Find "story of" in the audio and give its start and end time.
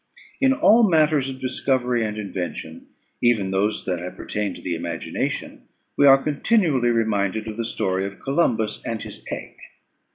7.65-8.19